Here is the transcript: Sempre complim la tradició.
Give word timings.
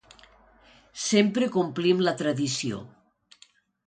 Sempre 1.01 1.49
complim 1.57 2.01
la 2.07 2.13
tradició. 2.21 2.81